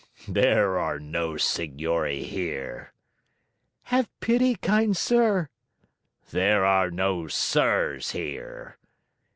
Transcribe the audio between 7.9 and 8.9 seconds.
here!"